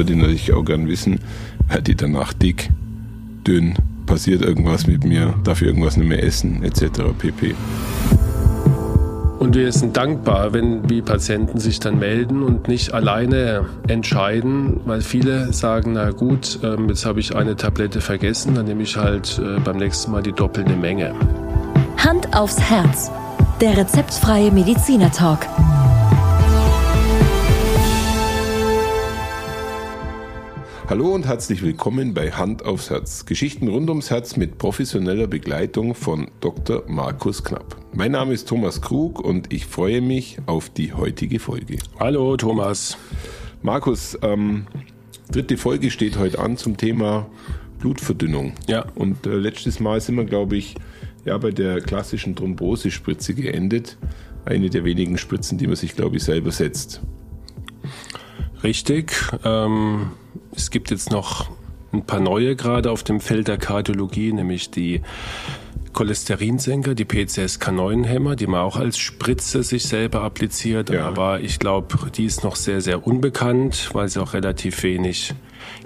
[0.00, 1.20] würde ich natürlich auch gern wissen,
[1.68, 2.70] werde ich danach dick,
[3.46, 3.74] dünn,
[4.06, 7.02] passiert irgendwas mit mir, darf ich irgendwas nicht mehr essen, etc.
[7.18, 7.54] pp.
[9.38, 15.02] Und wir sind dankbar, wenn die Patienten sich dann melden und nicht alleine entscheiden, weil
[15.02, 19.38] viele sagen, na gut, ähm, jetzt habe ich eine Tablette vergessen, dann nehme ich halt
[19.38, 21.14] äh, beim nächsten Mal die doppelte Menge.
[21.98, 23.10] Hand aufs Herz.
[23.60, 25.46] Der rezeptfreie Mediziner Talk.
[30.90, 33.24] Hallo und herzlich willkommen bei Hand aufs Herz.
[33.24, 36.82] Geschichten rund ums Herz mit professioneller Begleitung von Dr.
[36.88, 37.76] Markus Knapp.
[37.94, 41.78] Mein Name ist Thomas Krug und ich freue mich auf die heutige Folge.
[42.00, 42.98] Hallo Thomas.
[43.62, 44.66] Markus, ähm,
[45.30, 47.30] dritte Folge steht heute an zum Thema
[47.78, 48.54] Blutverdünnung.
[48.66, 48.84] Ja.
[48.96, 50.74] Und äh, letztes Mal sind wir, glaube ich,
[51.24, 53.96] ja, bei der klassischen Thrombosespritze geendet.
[54.44, 57.00] Eine der wenigen Spritzen, die man sich, glaube ich, selber setzt.
[58.64, 59.12] Richtig.
[59.44, 60.10] Ähm,
[60.54, 61.50] es gibt jetzt noch
[61.92, 65.02] ein paar neue gerade auf dem Feld der Kardiologie, nämlich die
[65.92, 70.90] Cholesterinsenker, die PCSK9-Hämmer, die man auch als Spritze sich selber appliziert.
[70.90, 71.06] Ja.
[71.06, 75.34] Aber ich glaube, die ist noch sehr, sehr unbekannt, weil sie auch relativ wenig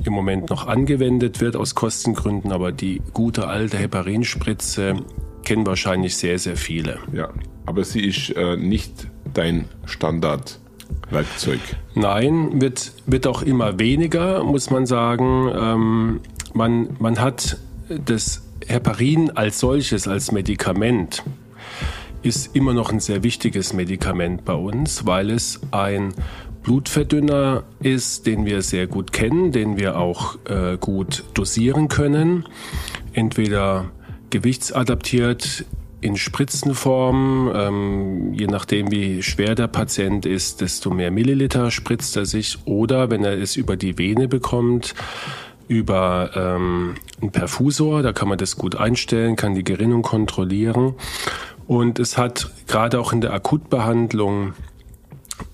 [0.05, 2.53] im Moment noch angewendet wird aus Kostengründen.
[2.53, 4.97] Aber die gute alte Heparinspritze
[5.43, 6.99] kennen wahrscheinlich sehr, sehr viele.
[7.13, 7.31] Ja,
[7.65, 10.61] aber sie ist äh, nicht dein Standard.
[11.11, 11.61] Werkzeug.
[11.95, 15.51] Nein, wird, wird auch immer weniger, muss man sagen.
[15.55, 16.21] Ähm,
[16.53, 21.23] man, man hat das Heparin als solches, als Medikament,
[22.23, 26.15] ist immer noch ein sehr wichtiges Medikament bei uns, weil es ein
[26.63, 32.47] Blutverdünner ist, den wir sehr gut kennen, den wir auch äh, gut dosieren können.
[33.13, 33.91] Entweder
[34.31, 35.67] gewichtsadaptiert
[36.05, 37.51] in Spritzenform.
[37.55, 42.59] Ähm, je nachdem, wie schwer der Patient ist, desto mehr Milliliter spritzt er sich.
[42.67, 44.95] Oder wenn er es über die Vene bekommt,
[45.67, 50.95] über ähm, einen Perfusor, da kann man das gut einstellen, kann die Gerinnung kontrollieren.
[51.67, 54.53] Und es hat gerade auch in der Akutbehandlung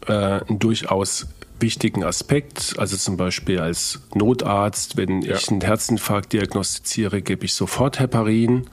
[0.08, 1.28] äh, durchaus
[1.60, 2.75] wichtigen Aspekt.
[2.78, 5.37] Also zum Beispiel als Notarzt, wenn ja.
[5.37, 8.66] ich einen Herzinfarkt diagnostiziere, gebe ich sofort Heparin.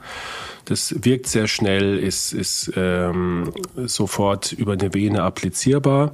[0.64, 6.12] Das wirkt sehr schnell, ist, ist ähm, sofort über eine Vene applizierbar.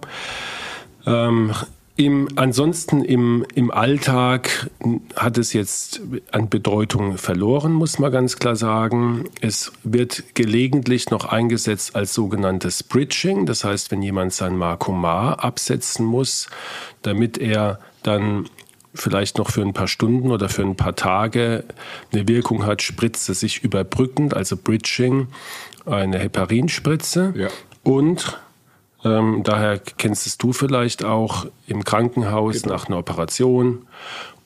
[1.07, 1.53] Ähm,
[1.97, 4.69] im, ansonsten im, im Alltag
[5.15, 6.01] hat es jetzt
[6.33, 9.27] an Bedeutung verloren, muss man ganz klar sagen.
[9.41, 13.47] Es wird gelegentlich noch eingesetzt als sogenanntes Bridging.
[13.47, 16.49] Das heißt, wenn jemand sein Markomar absetzen muss,
[17.03, 18.49] damit er dann
[18.93, 21.65] vielleicht noch für ein paar Stunden oder für ein paar Tage
[22.13, 25.29] eine Wirkung hat, spritzt es sich überbrückend, also Bridging,
[25.87, 27.35] eine Heparinspritze.
[27.37, 27.49] Ja.
[27.85, 28.39] Und
[29.05, 32.75] ähm, daher kennst es du vielleicht auch im Krankenhaus genau.
[32.75, 33.87] nach einer Operation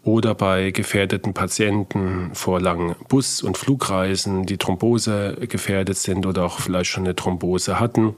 [0.04, 6.60] oder bei gefährdeten Patienten vor langen Bus- und Flugreisen, die Thrombose gefährdet sind oder auch
[6.60, 8.14] vielleicht schon eine Thrombose hatten.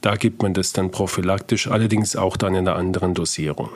[0.00, 3.70] Da gibt man das dann prophylaktisch, allerdings auch dann in einer anderen Dosierung.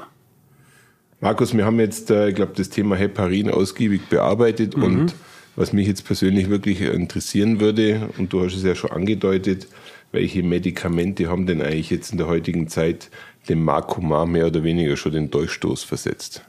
[1.20, 4.82] Markus, wir haben jetzt, äh, ich glaube, das Thema Heparin ausgiebig bearbeitet mhm.
[4.82, 5.14] und
[5.54, 9.68] was mich jetzt persönlich wirklich interessieren würde, und du hast es ja schon angedeutet,
[10.12, 13.10] welche Medikamente haben denn eigentlich jetzt in der heutigen Zeit
[13.48, 16.42] dem Makoma mehr oder weniger schon den Durchstoß versetzt?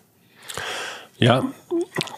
[1.18, 1.52] Ja,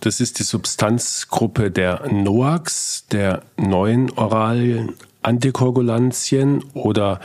[0.01, 7.19] das ist die Substanzgruppe der NOACs, der neuen oralen Antikoagulantien oder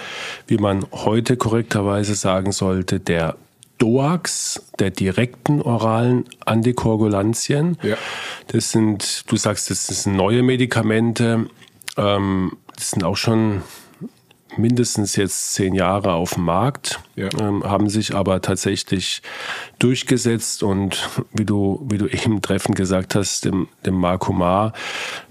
[0.47, 3.37] wie man heute korrekterweise sagen sollte, der
[3.79, 7.79] DOAX, der direkten oralen Antikoagulantien.
[7.83, 7.97] Ja.
[8.49, 11.47] Das sind, du sagst, das sind neue Medikamente.
[11.97, 13.63] Ähm, das sind auch schon
[14.61, 17.29] mindestens jetzt zehn Jahre auf dem Markt, ja.
[17.41, 19.23] ähm, haben sich aber tatsächlich
[19.79, 24.73] durchgesetzt und wie du, wie du eben treffend gesagt hast, dem, dem Marco Maar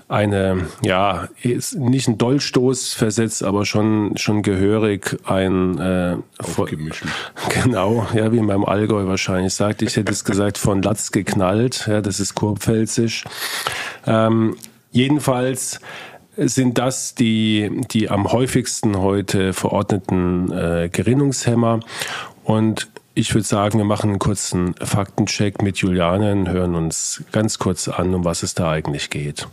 [0.09, 7.05] eine, ja, ist nicht ein Dollstoß versetzt, aber schon, schon gehörig ein, äh, Aufgemischt.
[7.63, 9.81] Genau, ja, wie in meinem Allgäu wahrscheinlich sagt.
[9.81, 13.23] Ich hätte es gesagt von Latz geknallt, ja, das ist kurpfälzisch.
[14.07, 14.55] Ähm,
[14.91, 15.79] jedenfalls
[16.47, 21.79] sind das die, die am häufigsten heute verordneten äh, Gerinnungshemmer.
[22.43, 27.59] Und ich würde sagen, wir machen einen kurzen Faktencheck mit Juliane und hören uns ganz
[27.59, 29.47] kurz an, um was es da eigentlich geht.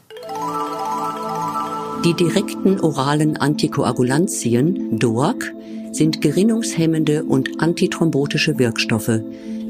[2.05, 5.53] Die direkten oralen Antikoagulantien, DOAC,
[5.91, 9.21] sind gerinnungshemmende und antithrombotische Wirkstoffe,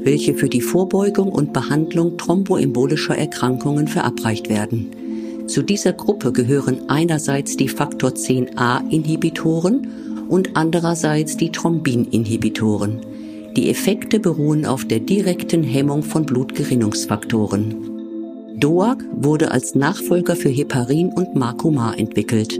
[0.03, 5.06] welche für die Vorbeugung und Behandlung thromboembolischer Erkrankungen verabreicht werden.
[5.47, 9.87] Zu dieser Gruppe gehören einerseits die Faktor 10a Inhibitoren
[10.27, 12.99] und andererseits die Thrombin-Inhibitoren.
[13.55, 18.59] Die Effekte beruhen auf der direkten Hemmung von Blutgerinnungsfaktoren.
[18.59, 22.59] DOAC wurde als Nachfolger für Heparin und Marcumar entwickelt.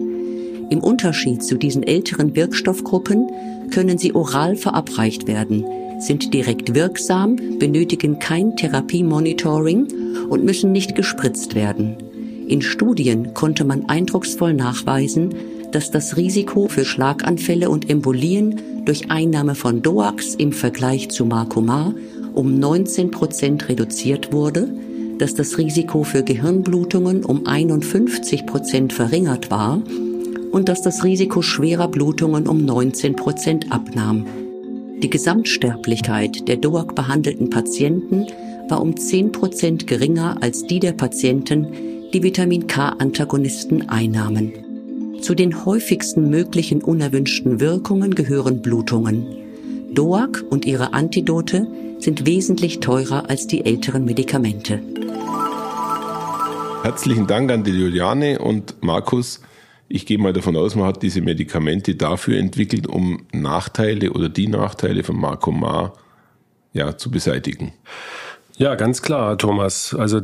[0.69, 3.29] Im Unterschied zu diesen älteren Wirkstoffgruppen
[3.69, 5.65] können sie oral verabreicht werden,
[5.99, 9.87] sind direkt wirksam, benötigen kein Therapiemonitoring
[10.29, 12.06] und müssen nicht gespritzt werden.
[12.47, 15.35] In Studien konnte man eindrucksvoll nachweisen,
[15.73, 21.93] dass das Risiko für Schlaganfälle und Embolien durch Einnahme von DOAX im Vergleich zu Marcomar
[22.33, 24.69] um 19 Prozent reduziert wurde,
[25.17, 29.81] dass das Risiko für Gehirnblutungen um 51 Prozent verringert war
[30.51, 34.25] und dass das Risiko schwerer Blutungen um 19 Prozent abnahm.
[35.03, 38.25] Die Gesamtsterblichkeit der DOAC-behandelten Patienten
[38.69, 41.67] war um 10 Prozent geringer als die der Patienten,
[42.13, 45.19] die Vitamin K-Antagonisten einnahmen.
[45.21, 49.25] Zu den häufigsten möglichen unerwünschten Wirkungen gehören Blutungen.
[49.93, 51.67] DOAC und ihre Antidote
[51.99, 54.79] sind wesentlich teurer als die älteren Medikamente.
[56.83, 59.41] Herzlichen Dank an die Juliane und Markus.
[59.89, 64.47] Ich gehe mal davon aus, man hat diese Medikamente dafür entwickelt, um Nachteile oder die
[64.47, 65.93] Nachteile von Marcomar
[66.73, 67.73] ja, zu beseitigen.
[68.57, 69.93] Ja, ganz klar, Thomas.
[69.93, 70.21] Also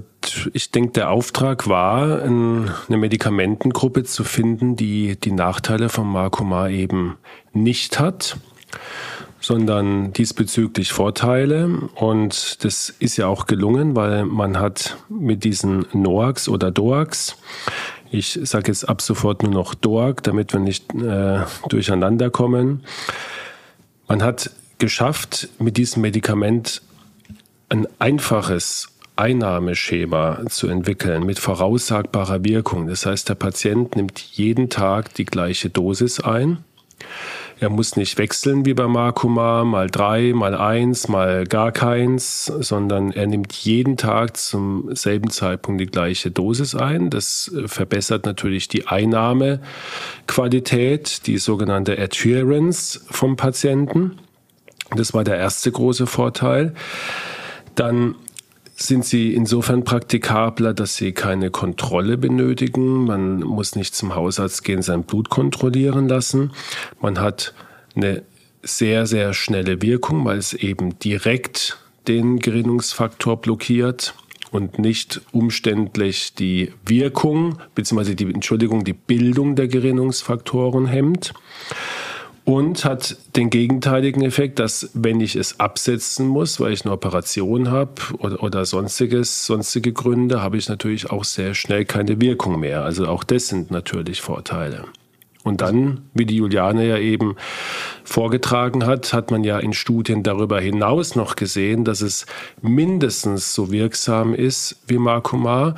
[0.54, 7.18] ich denke, der Auftrag war, eine Medikamentengruppe zu finden, die die Nachteile von Marcomar eben
[7.54, 8.38] nicht hat,
[9.40, 11.70] sondern diesbezüglich Vorteile.
[11.94, 17.38] Und das ist ja auch gelungen, weil man hat mit diesen NOAX oder DOAX
[18.14, 22.84] ich sage jetzt ab sofort nur noch DOAG, damit wir nicht äh, durcheinander kommen.
[24.08, 26.84] Man hat geschafft, mit diesem Medikament
[27.70, 32.88] ein einfaches Einnahmeschema zu entwickeln mit voraussagbarer Wirkung.
[32.88, 36.64] Das heißt, der Patient nimmt jeden Tag die gleiche Dosis ein
[37.64, 43.12] er muss nicht wechseln wie bei Makuma, mal drei, mal eins, mal gar keins, sondern
[43.12, 47.10] er nimmt jeden Tag zum selben Zeitpunkt die gleiche Dosis ein.
[47.10, 54.20] Das verbessert natürlich die Einnahmequalität, die sogenannte Adherence vom Patienten.
[54.96, 56.74] Das war der erste große Vorteil.
[57.76, 58.16] Dann
[58.76, 63.06] sind sie insofern praktikabler, dass sie keine Kontrolle benötigen.
[63.06, 66.52] Man muss nicht zum Hausarzt gehen, sein Blut kontrollieren lassen.
[67.00, 67.54] Man hat
[67.96, 68.24] eine
[68.64, 71.78] sehr, sehr schnelle Wirkung, weil es eben direkt
[72.08, 74.16] den Gerinnungsfaktor blockiert
[74.52, 78.16] und nicht umständlich die Wirkung bzw.
[78.16, 81.34] die Entschuldigung die Bildung der Gerinnungsfaktoren hemmt
[82.46, 87.72] und hat den gegenteiligen Effekt, dass wenn ich es absetzen muss, weil ich eine Operation
[87.72, 92.84] habe oder, oder sonstiges, sonstige Gründe, habe ich natürlich auch sehr schnell keine Wirkung mehr.
[92.84, 94.86] Also auch das sind natürlich Vorteile.
[95.44, 97.36] Und dann, wie die Juliane ja eben
[98.04, 102.26] vorgetragen hat, hat man ja in Studien darüber hinaus noch gesehen, dass es
[102.62, 105.76] mindestens so wirksam ist wie Marcomar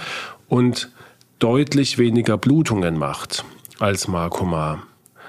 [0.47, 0.91] und
[1.39, 3.44] deutlich weniger Blutungen macht
[3.79, 4.83] als Marcomar.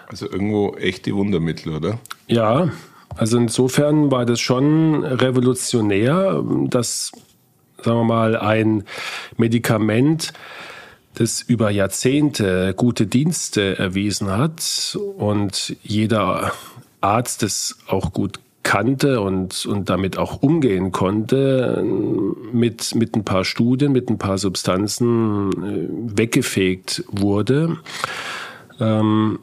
[0.08, 1.98] Also irgendwo echte Wundermittel, oder?
[2.26, 2.70] Ja,
[3.16, 7.12] also insofern war das schon revolutionär, dass,
[7.82, 8.84] sagen wir mal, ein
[9.36, 10.32] Medikament,
[11.14, 16.52] das über Jahrzehnte gute Dienste erwiesen hat und jeder
[17.00, 21.82] Arzt es auch gut kannte und, und damit auch umgehen konnte,
[22.52, 27.76] mit, mit ein paar Studien, mit ein paar Substanzen äh, weggefegt wurde.
[28.80, 29.38] Ähm,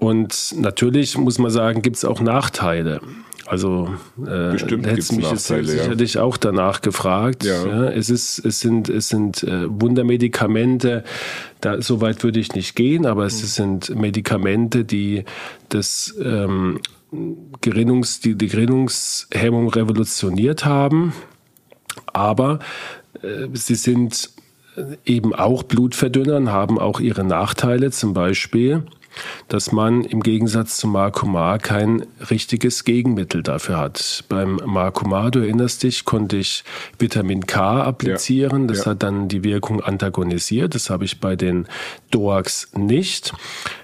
[0.00, 3.00] und natürlich muss man sagen, gibt es auch Nachteile.
[3.46, 6.22] Also äh, Bestimmt hättest mich jetzt sicherlich ja.
[6.22, 7.44] auch danach gefragt.
[7.44, 7.66] Ja.
[7.66, 7.84] ja.
[7.90, 11.04] es ist, es sind, es sind äh, Wundermedikamente.
[11.60, 13.46] Da so weit würde ich nicht gehen, aber es mhm.
[13.46, 15.24] sind Medikamente, die
[15.68, 16.80] das ähm,
[17.60, 21.12] Gerinnungs, die, die Gerinnungshemmung revolutioniert haben.
[22.06, 22.60] Aber
[23.22, 24.30] äh, sie sind
[25.04, 27.90] eben auch Blutverdünnern, haben auch ihre Nachteile.
[27.90, 28.84] Zum Beispiel
[29.48, 34.24] dass man im Gegensatz zum Marcomar kein richtiges Gegenmittel dafür hat.
[34.28, 36.64] Beim Marcomar, du erinnerst dich, konnte ich
[36.98, 38.62] Vitamin K applizieren.
[38.62, 38.66] Ja.
[38.68, 38.92] Das ja.
[38.92, 40.74] hat dann die Wirkung antagonisiert.
[40.74, 41.66] Das habe ich bei den
[42.10, 43.32] DOAX nicht.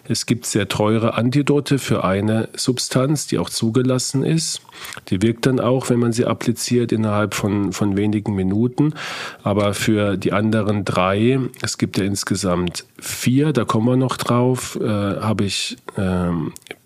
[0.08, 4.60] Es gibt sehr teure Antidote für eine Substanz, die auch zugelassen ist.
[5.08, 8.94] Die wirkt dann auch, wenn man sie appliziert, innerhalb von, von wenigen Minuten.
[9.42, 14.78] Aber für die anderen drei, es gibt ja insgesamt vier, da kommen wir noch drauf,
[14.80, 16.30] äh, habe ich äh,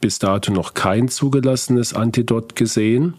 [0.00, 3.14] bis dato noch kein zugelassenes Antidot gesehen.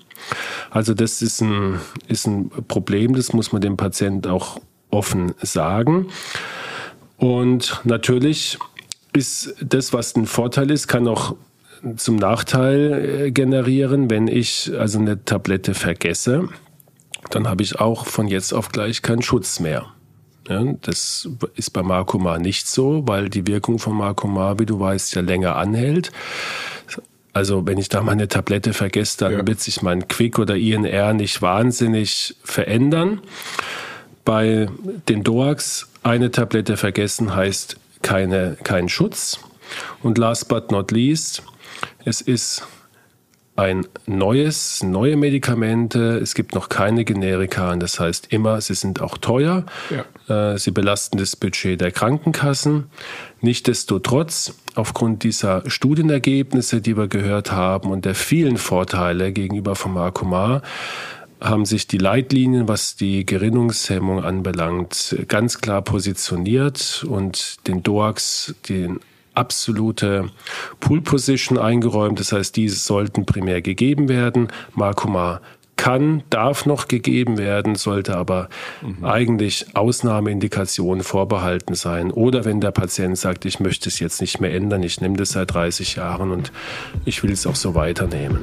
[0.69, 4.59] Also das ist ein, ist ein Problem, das muss man dem Patienten auch
[4.89, 6.07] offen sagen.
[7.17, 8.57] Und natürlich
[9.13, 11.35] ist das, was ein Vorteil ist, kann auch
[11.95, 16.49] zum Nachteil äh, generieren, wenn ich also eine Tablette vergesse,
[17.29, 19.87] dann habe ich auch von jetzt auf gleich keinen Schutz mehr.
[20.47, 25.13] Ja, das ist bei Marcomar nicht so, weil die Wirkung von Marcomar, wie du weißt,
[25.15, 26.11] ja länger anhält.
[27.33, 29.47] Also wenn ich da meine Tablette vergesse, dann ja.
[29.47, 33.21] wird sich mein Quick oder INR nicht wahnsinnig verändern.
[34.25, 34.67] Bei
[35.07, 39.39] den DOAX eine Tablette vergessen heißt keine, kein Schutz.
[40.03, 41.43] Und last but not least,
[42.05, 42.67] es ist
[43.55, 46.17] ein neues, neue Medikamente.
[46.17, 47.71] Es gibt noch keine Generika.
[47.71, 49.65] Und das heißt immer, sie sind auch teuer.
[49.89, 50.53] Ja.
[50.53, 52.85] Äh, sie belasten das Budget der Krankenkassen.
[53.41, 60.61] Nichtsdestotrotz, aufgrund dieser Studienergebnisse, die wir gehört haben und der vielen Vorteile gegenüber Pharmacomar,
[61.41, 68.99] haben sich die Leitlinien, was die Gerinnungshemmung anbelangt, ganz klar positioniert und den DOAX, den
[69.33, 70.29] absolute
[70.79, 72.19] Pool Position eingeräumt.
[72.19, 74.49] Das heißt, diese sollten primär gegeben werden.
[74.73, 75.41] Markoma
[75.81, 78.49] kann, darf noch gegeben werden, sollte aber
[78.83, 79.03] mhm.
[79.03, 82.11] eigentlich Ausnahmeindikationen vorbehalten sein.
[82.11, 85.31] Oder wenn der Patient sagt, ich möchte es jetzt nicht mehr ändern, ich nehme das
[85.31, 86.51] seit 30 Jahren und
[87.03, 88.41] ich will es auch so weiternehmen.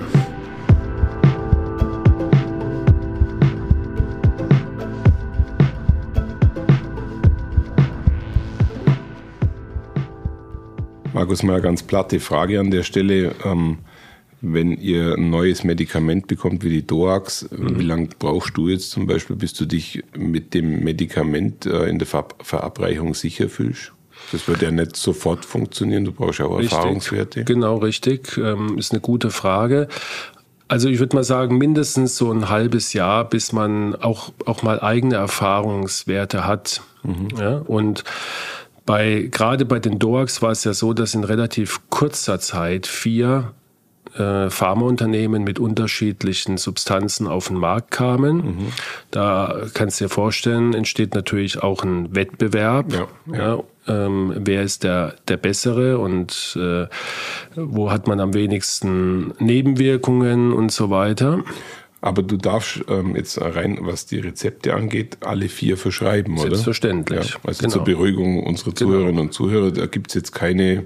[11.19, 13.35] Markus, mal eine ganz platte Frage an der Stelle.
[13.45, 13.79] Ähm,
[14.41, 17.77] wenn ihr ein neues Medikament bekommt wie die Doax, mhm.
[17.77, 21.99] wie lange brauchst du jetzt zum Beispiel, bis du dich mit dem Medikament äh, in
[21.99, 23.91] der Ver Verabreichung sicher fühlst?
[24.31, 26.79] Das wird ja nicht sofort funktionieren, du brauchst ja auch richtig.
[26.79, 27.43] Erfahrungswerte.
[27.43, 28.39] Genau, richtig.
[28.39, 29.89] Ähm, ist eine gute Frage.
[30.69, 34.79] Also ich würde mal sagen, mindestens so ein halbes Jahr, bis man auch, auch mal
[34.81, 36.81] eigene Erfahrungswerte hat.
[37.03, 37.29] Mhm.
[37.37, 38.05] Ja, und
[38.89, 43.53] bei, gerade bei den DOAX war es ja so, dass in relativ kurzer Zeit vier
[44.15, 48.37] äh, Pharmaunternehmen mit unterschiedlichen Substanzen auf den Markt kamen.
[48.37, 48.73] Mhm.
[49.11, 52.91] Da kannst du dir vorstellen, entsteht natürlich auch ein Wettbewerb.
[52.91, 53.37] Ja, ja.
[53.37, 53.63] ja
[54.07, 56.87] ähm, wer ist der, der Bessere und äh,
[57.57, 61.45] wo hat man am wenigsten Nebenwirkungen und so weiter.
[62.01, 66.51] Aber du darfst ähm, jetzt rein, was die Rezepte angeht, alle vier verschreiben, oder?
[66.51, 67.31] Selbstverständlich.
[67.31, 67.73] Ja, also genau.
[67.73, 68.77] zur Beruhigung unserer genau.
[68.77, 69.23] Zuhörerinnen genau.
[69.23, 70.85] und Zuhörer, da gibt es jetzt keine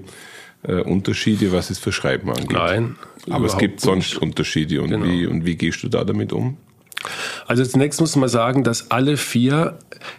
[0.63, 2.53] äh, Unterschiede, was es Verschreiben angeht.
[2.53, 2.95] Nein.
[3.29, 4.21] Aber es gibt sonst nicht.
[4.21, 4.81] Unterschiede.
[4.81, 5.05] Und, genau.
[5.05, 6.57] wie, und wie gehst du da damit um?
[7.45, 9.77] Also zunächst muss man sagen, dass alle vier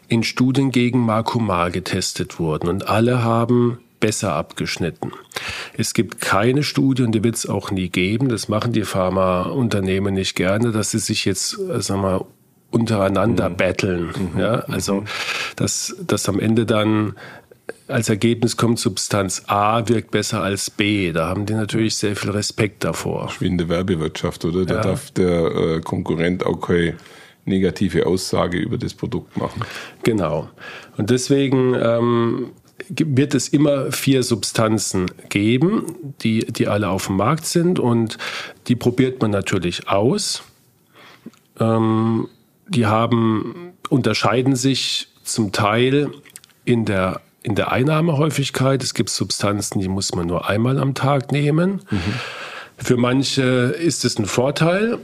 [0.08, 5.12] in Studien gegen Marcumar getestet wurden und alle haben besser abgeschnitten.
[5.78, 8.28] Es gibt keine Studie und die wird es auch nie geben.
[8.28, 12.26] Das machen die Pharmaunternehmen nicht gerne, dass sie sich jetzt, äh, sagen wir,
[12.70, 13.56] untereinander mhm.
[13.56, 14.10] battlen.
[14.34, 14.38] Mhm.
[14.38, 15.04] Ja, also, mhm.
[15.56, 17.14] dass, dass am Ende dann
[17.88, 21.12] als Ergebnis kommt, Substanz A wirkt besser als B.
[21.12, 23.32] Da haben die natürlich sehr viel Respekt davor.
[23.38, 24.66] Wie in der Werbewirtschaft, oder?
[24.66, 24.80] Da ja.
[24.82, 26.96] darf der äh, Konkurrent auch keine
[27.46, 29.62] negative Aussage über das Produkt machen.
[30.02, 30.50] Genau.
[30.98, 32.50] Und deswegen ähm,
[32.88, 38.18] wird es immer vier Substanzen geben, die, die alle auf dem Markt sind und
[38.68, 40.42] die probiert man natürlich aus.
[41.58, 42.28] Ähm,
[42.68, 46.10] die haben, unterscheiden sich zum Teil
[46.64, 48.82] in der, in der Einnahmehäufigkeit.
[48.82, 51.82] Es gibt Substanzen, die muss man nur einmal am Tag nehmen.
[51.90, 52.00] Mhm.
[52.76, 54.98] Für manche ist es ein Vorteil,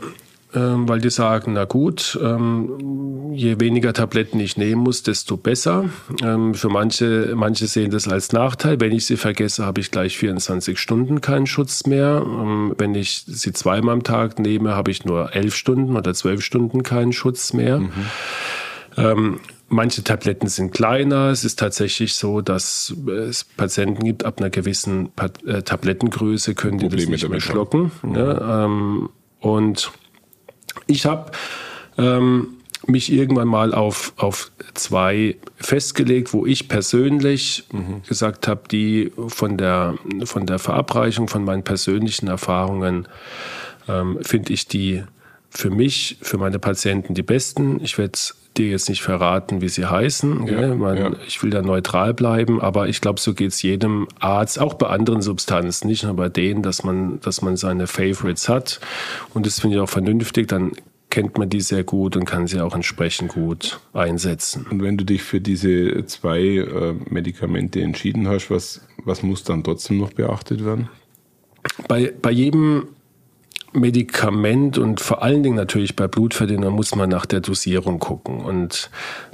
[0.52, 5.84] weil die sagen, na gut, ähm, je weniger Tabletten ich nehmen muss, desto besser.
[6.22, 8.80] Ähm, für manche, manche sehen das als Nachteil.
[8.80, 12.24] Wenn ich sie vergesse, habe ich gleich 24 Stunden keinen Schutz mehr.
[12.78, 16.82] wenn ich sie zweimal am Tag nehme, habe ich nur 11 Stunden oder 12 Stunden
[16.82, 17.80] keinen Schutz mehr.
[17.80, 17.90] Mhm.
[18.96, 21.30] Ähm, manche Tabletten sind kleiner.
[21.30, 25.10] Es ist tatsächlich so, dass es Patienten gibt, ab einer gewissen
[25.46, 27.92] äh, Tablettengröße können die Probleme das nicht mehr schlucken.
[28.02, 28.14] Mhm.
[28.14, 29.90] Ja, ähm, und
[30.90, 31.30] ich habe
[31.98, 32.48] ähm,
[32.86, 38.02] mich irgendwann mal auf, auf zwei festgelegt, wo ich persönlich mhm.
[38.08, 39.94] gesagt habe, die von der,
[40.24, 43.06] von der Verabreichung, von meinen persönlichen Erfahrungen,
[43.88, 45.04] ähm, finde ich die
[45.50, 47.80] für mich, für meine Patienten die besten.
[47.82, 48.18] Ich werde
[48.56, 50.46] dir jetzt nicht verraten, wie sie heißen.
[50.46, 51.12] Ja, Man, ja.
[51.26, 54.88] Ich will da neutral bleiben, aber ich glaube, so geht es jedem Arzt, auch bei
[54.88, 58.80] anderen Substanzen, nicht nur bei denen, dass man, dass man seine Favorites hat.
[59.34, 60.48] Und das finde ich auch vernünftig.
[60.48, 60.72] Dann
[61.10, 64.66] kennt man die sehr gut und kann sie auch entsprechend gut einsetzen.
[64.70, 69.64] Und wenn du dich für diese zwei äh, Medikamente entschieden hast, was, was muss dann
[69.64, 70.88] trotzdem noch beachtet werden?
[71.88, 72.88] Bei, bei jedem
[73.72, 78.40] Medikament und vor allen Dingen natürlich bei Blutverdünnern muss man nach der Dosierung gucken.
[78.40, 78.90] Und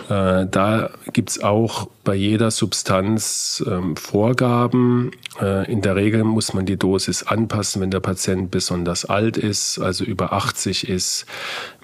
[0.08, 6.66] äh, da gibt's auch bei jeder Substanz ähm, Vorgaben Äh, in der Regel muss man
[6.66, 11.26] die Dosis anpassen, wenn der Patient besonders alt ist, also über 80 ist,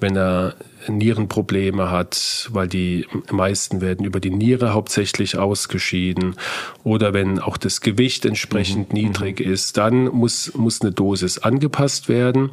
[0.01, 0.55] wenn er
[0.89, 6.37] Nierenprobleme hat, weil die meisten werden über die Niere hauptsächlich ausgeschieden
[6.85, 9.01] oder wenn auch das Gewicht entsprechend mhm.
[9.01, 9.53] niedrig mhm.
[9.53, 12.51] ist, dann muss, muss eine Dosis angepasst werden.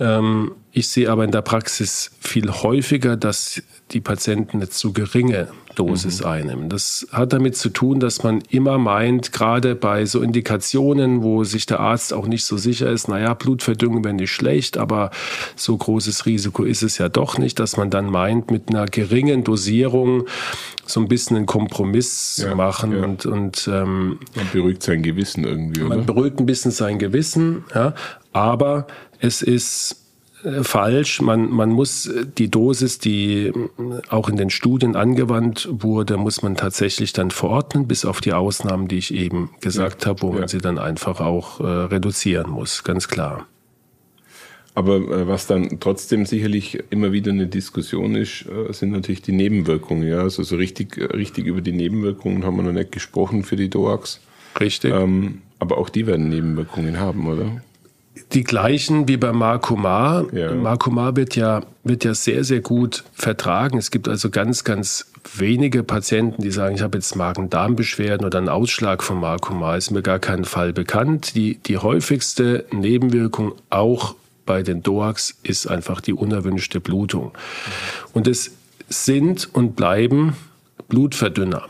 [0.00, 5.48] Ähm, ich sehe aber in der Praxis viel häufiger, dass die Patienten eine zu geringe
[5.74, 6.26] Dosis mhm.
[6.26, 6.68] einnehmen.
[6.68, 11.66] Das hat damit zu tun, dass man immer meint, gerade bei so Indikationen, wo sich
[11.66, 15.10] der Arzt auch nicht so sicher ist, naja, Blutverdünnung wäre nicht schlecht, aber
[15.56, 19.44] so großes Risiko ist es ja doch nicht, dass man dann meint, mit einer geringen
[19.44, 20.26] Dosierung
[20.86, 23.04] so ein bisschen einen Kompromiss ja, zu machen ja.
[23.04, 25.82] und, und ähm, man beruhigt sein Gewissen irgendwie.
[25.82, 25.96] Oder?
[25.96, 27.94] Man beruhigt ein bisschen sein Gewissen, ja,
[28.32, 28.86] aber
[29.20, 30.01] es ist
[30.62, 31.20] falsch.
[31.20, 33.54] Man, man muss die Dosis, die äh,
[34.08, 38.88] auch in den Studien angewandt wurde, muss man tatsächlich dann verordnen, bis auf die Ausnahmen,
[38.88, 40.40] die ich eben gesagt ja, habe, wo ja.
[40.40, 43.46] man sie dann einfach auch äh, reduzieren muss, ganz klar.
[44.74, 49.32] Aber äh, was dann trotzdem sicherlich immer wieder eine Diskussion ist, äh, sind natürlich die
[49.32, 50.08] Nebenwirkungen.
[50.08, 50.20] Ja?
[50.20, 54.20] Also so richtig, richtig über die Nebenwirkungen haben wir noch nicht gesprochen für die DOAX.
[54.58, 54.92] Richtig.
[54.92, 57.62] Ähm, aber auch die werden Nebenwirkungen haben, oder?
[58.32, 60.26] Die gleichen wie bei Marcomar.
[60.32, 60.54] Ja.
[60.54, 63.78] Marcomar wird ja, wird ja sehr, sehr gut vertragen.
[63.78, 68.48] Es gibt also ganz, ganz wenige Patienten, die sagen, ich habe jetzt Magen-Darm-Beschwerden oder einen
[68.48, 69.76] Ausschlag von Marcomar.
[69.76, 71.34] Ist mir gar kein Fall bekannt.
[71.34, 74.14] Die, die häufigste Nebenwirkung auch
[74.44, 77.32] bei den DOAX ist einfach die unerwünschte Blutung.
[78.12, 78.52] Und es
[78.88, 80.34] sind und bleiben
[80.88, 81.68] Blutverdünner.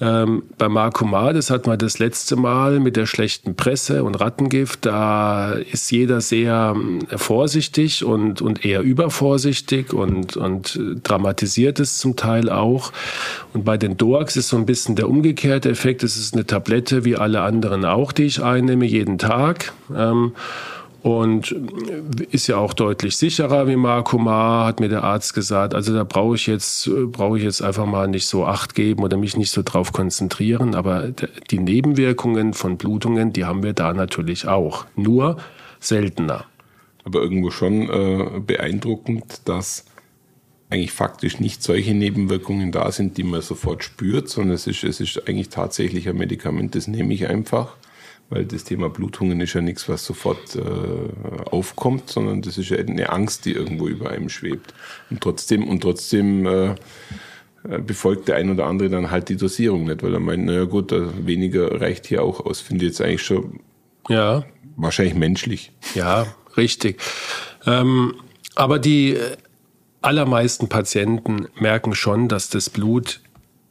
[0.00, 4.86] Ähm, bei Marcomar, das hatten wir das letzte Mal mit der schlechten Presse und Rattengift,
[4.86, 6.76] da ist jeder sehr
[7.10, 12.92] äh, vorsichtig und, und eher übervorsichtig und, und dramatisiert es zum Teil auch.
[13.52, 16.02] Und bei den Doax ist so ein bisschen der umgekehrte Effekt.
[16.02, 19.72] Es ist eine Tablette wie alle anderen auch, die ich einnehme jeden Tag.
[19.94, 20.32] Ähm,
[21.04, 21.54] und
[22.30, 25.74] ist ja auch deutlich sicherer wie Marcomar, hat mir der Arzt gesagt.
[25.74, 29.18] Also da brauche ich jetzt brauche ich jetzt einfach mal nicht so Acht geben oder
[29.18, 30.74] mich nicht so drauf konzentrieren.
[30.74, 31.12] Aber
[31.50, 35.36] die Nebenwirkungen von Blutungen, die haben wir da natürlich auch, nur
[35.78, 36.46] seltener.
[37.04, 39.84] Aber irgendwo schon äh, beeindruckend, dass
[40.70, 45.00] eigentlich faktisch nicht solche Nebenwirkungen da sind, die man sofort spürt, sondern es ist, es
[45.00, 47.76] ist eigentlich tatsächlich ein Medikament, das nehme ich einfach
[48.30, 50.60] weil das Thema Blutungen ist ja nichts, was sofort äh,
[51.50, 54.74] aufkommt, sondern das ist ja eine Angst, die irgendwo über einem schwebt.
[55.10, 56.66] Und trotzdem, und trotzdem äh,
[57.64, 60.64] äh befolgt der ein oder andere dann halt die Dosierung nicht, weil er meint, naja
[60.64, 62.60] gut, weniger reicht hier auch aus.
[62.60, 63.60] Finde ich jetzt eigentlich schon
[64.08, 64.44] ja.
[64.76, 65.72] wahrscheinlich menschlich.
[65.94, 67.00] Ja, richtig.
[67.66, 68.14] Ähm,
[68.54, 69.18] aber die
[70.02, 73.20] allermeisten Patienten merken schon, dass das Blut,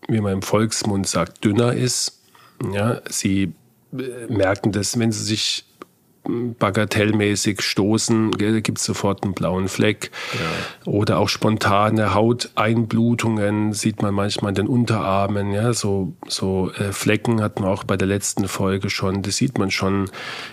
[0.07, 2.21] wie man im Volksmund sagt, dünner ist.
[2.71, 3.53] Ja, sie
[4.27, 5.65] merken das, wenn sie sich
[6.25, 10.11] bagatellmäßig stoßen, gibt es sofort einen blauen Fleck.
[10.33, 10.91] Ja.
[10.91, 15.51] Oder auch spontane Hauteinblutungen sieht man manchmal in den Unterarmen.
[15.51, 19.21] Ja, so so äh, Flecken hatten wir auch bei der letzten Folge schon.
[19.21, 20.09] Das sieht man schon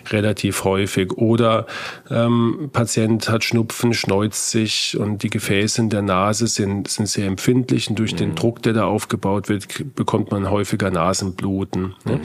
[0.09, 1.13] relativ häufig.
[1.13, 1.67] Oder
[2.11, 7.27] ähm, Patient hat Schnupfen, schneuzt sich und die Gefäße in der Nase sind sind sehr
[7.27, 8.19] empfindlich und durch mhm.
[8.19, 11.95] den Druck, der da aufgebaut wird, bekommt man häufiger Nasenbluten.
[12.05, 12.21] Mhm.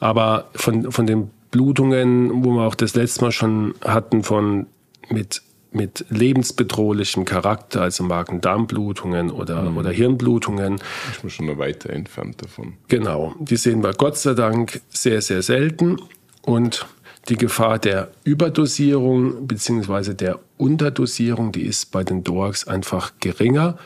[0.00, 4.66] Aber von, von den Blutungen, wo wir auch das letzte Mal schon hatten, von
[5.08, 9.76] mit, mit lebensbedrohlichem Charakter, also Magen-Darm-Blutungen oder, mhm.
[9.76, 10.80] oder Hirnblutungen.
[11.12, 12.74] Ist man schon noch weiter entfernt davon.
[12.88, 13.34] Genau.
[13.38, 15.98] Die sehen wir Gott sei Dank sehr, sehr selten.
[16.42, 16.86] Und
[17.28, 20.14] die Gefahr der Überdosierung bzw.
[20.14, 23.78] der Unterdosierung, die ist bei den DOACs einfach geringer,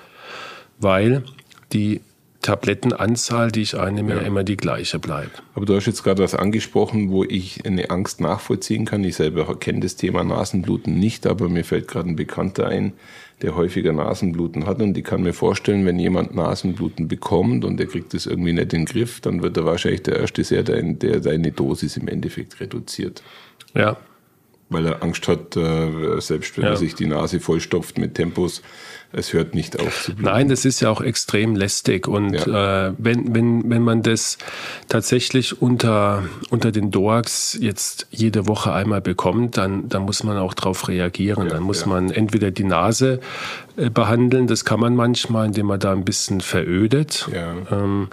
[0.79, 1.23] weil
[1.73, 2.01] die
[2.43, 4.21] Tablettenanzahl, die ich einnehme, ja.
[4.21, 5.43] immer die gleiche bleibt.
[5.55, 9.03] Aber du hast jetzt gerade was angesprochen, wo ich eine Angst nachvollziehen kann.
[9.03, 12.93] Ich selber kenne das Thema Nasenbluten nicht, aber mir fällt gerade ein Bekannter ein,
[13.43, 14.81] der häufiger Nasenbluten hat.
[14.81, 18.73] Und ich kann mir vorstellen, wenn jemand Nasenbluten bekommt und der kriegt das irgendwie nicht
[18.73, 22.61] in den Griff, dann wird er wahrscheinlich der Erste sein, der seine Dosis im Endeffekt
[22.61, 23.23] reduziert.
[23.75, 23.97] Ja,
[24.71, 26.71] weil er Angst hat, äh, selbst wenn ja.
[26.71, 28.63] er sich die Nase vollstopft mit Tempos,
[29.11, 30.31] es hört nicht auf zu bluten.
[30.31, 32.07] Nein, das ist ja auch extrem lästig.
[32.07, 32.89] Und ja.
[32.89, 34.37] äh, wenn, wenn, wenn man das
[34.89, 40.53] tatsächlich unter, unter den Doax jetzt jede Woche einmal bekommt, dann, dann muss man auch
[40.53, 41.45] darauf reagieren.
[41.45, 43.21] Ja, dann muss man entweder die Nase
[43.77, 47.29] äh, behandeln, das kann man manchmal, indem man da ein bisschen verödet.
[47.71, 48.09] Ähm,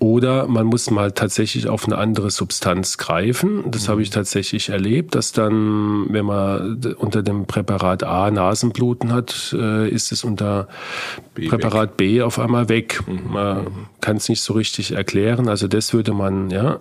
[0.00, 3.64] oder man muss mal tatsächlich auf eine andere Substanz greifen.
[3.70, 3.92] Das mhm.
[3.92, 9.88] habe ich tatsächlich erlebt, dass dann, wenn man unter dem Präparat A Nasenbluten hat, äh,
[9.88, 10.68] ist es unter
[11.34, 11.96] B Präparat weg.
[11.96, 13.00] B auf einmal weg.
[13.08, 13.32] Mhm.
[13.32, 13.66] Man
[14.00, 15.48] kann es nicht so richtig erklären.
[15.48, 16.78] Also das würde man, ja.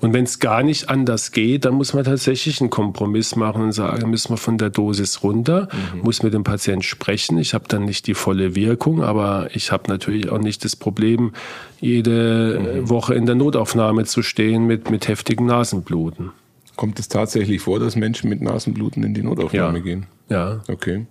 [0.00, 3.72] Und wenn es gar nicht anders geht, dann muss man tatsächlich einen Kompromiss machen und
[3.72, 6.00] sagen, müssen wir von der Dosis runter, mhm.
[6.00, 7.38] muss mit dem Patienten sprechen.
[7.38, 11.32] Ich habe dann nicht die volle Wirkung, aber ich habe natürlich auch nicht das Problem,
[11.80, 12.88] jede mhm.
[12.88, 16.32] Woche in der Notaufnahme zu stehen mit, mit heftigen Nasenbluten.
[16.76, 19.84] Kommt es tatsächlich vor, dass Menschen mit Nasenbluten in die Notaufnahme ja.
[19.84, 20.06] gehen?
[20.28, 20.60] Ja.
[20.68, 21.06] Okay.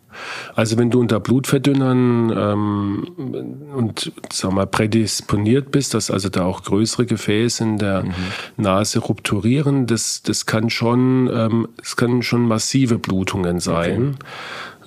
[0.56, 6.64] Also wenn du unter Blutverdünnern ähm, und sag mal prädisponiert bist, dass also da auch
[6.64, 8.14] größere Gefäße in der mhm.
[8.58, 14.16] Nase rupturieren, das, das kann schon, ähm, das können schon massive Blutungen sein.
[14.16, 14.26] Okay.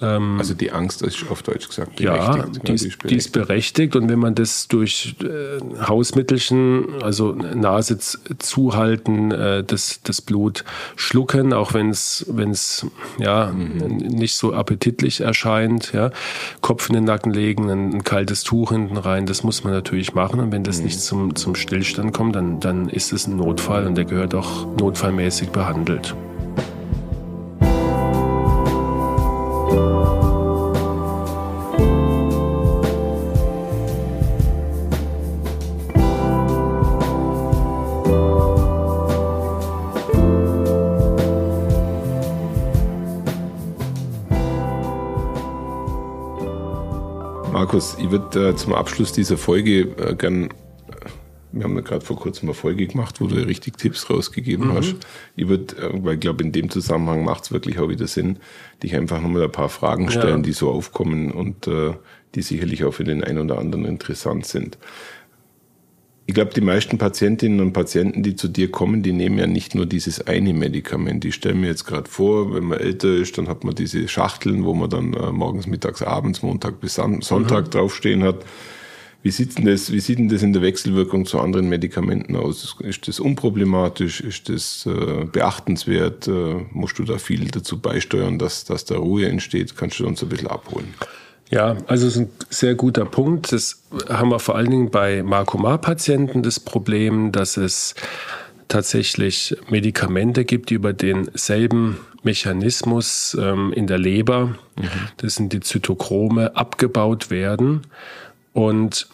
[0.01, 2.37] Ähm, also die Angst ist auf Deutsch gesagt berechtigt.
[2.37, 3.97] Ja, die ist, die ist berechtigt.
[3.97, 10.65] Und wenn man das durch äh, Hausmittelchen, also Nase zuhalten, äh, das, das Blut
[10.97, 12.87] schlucken, auch wenn es
[13.19, 13.97] ja mhm.
[13.97, 16.11] nicht so appetitlich erscheint, ja,
[16.61, 20.15] Kopf in den Nacken legen, ein, ein, kaltes Tuch hinten rein, das muss man natürlich
[20.15, 20.41] machen.
[20.41, 20.85] Und wenn das mhm.
[20.85, 24.67] nicht zum, zum Stillstand kommt, dann, dann ist es ein Notfall und der gehört auch
[24.79, 26.15] notfallmäßig behandelt.
[47.79, 50.51] Markus, ich würde äh, zum Abschluss dieser Folge äh, gern, äh,
[51.53, 54.73] wir haben ja gerade vor kurzem eine Folge gemacht, wo du richtig Tipps rausgegeben mhm.
[54.73, 54.97] hast.
[55.37, 58.41] Ich würde, äh, weil ich glaube, in dem Zusammenhang macht es wirklich auch wieder Sinn,
[58.83, 60.43] dich einfach nochmal ein paar Fragen stellen, ja.
[60.43, 61.93] die so aufkommen und äh,
[62.35, 64.77] die sicherlich auch für den einen oder anderen interessant sind.
[66.29, 69.75] Ich glaube, die meisten Patientinnen und Patienten, die zu dir kommen, die nehmen ja nicht
[69.75, 71.25] nur dieses eine Medikament.
[71.25, 74.67] Ich stelle mir jetzt gerade vor, wenn man älter ist, dann hat man diese Schachteln,
[74.67, 77.71] wo man dann äh, morgens, mittags, abends, Montag bis Sonntag mhm.
[77.71, 78.45] draufstehen hat.
[79.23, 82.77] Wie sieht, denn das, wie sieht denn das in der Wechselwirkung zu anderen Medikamenten aus?
[82.81, 84.21] Ist das unproblematisch?
[84.21, 86.29] Ist das äh, beachtenswert?
[86.29, 89.79] Äh, musst du da viel dazu beisteuern, dass, dass da Ruhe entsteht?
[89.79, 90.93] Kannst du uns ein bisschen abholen?
[91.51, 93.53] Ja, also es ist ein sehr guter Punkt.
[93.53, 97.95] Das haben wir vor allen Dingen bei Markomar-Patienten das Problem, dass es
[98.69, 104.89] tatsächlich Medikamente gibt, die über denselben Mechanismus ähm, in der Leber, mhm.
[105.19, 107.83] das sind die Zytochrome, abgebaut werden.
[108.53, 109.09] Und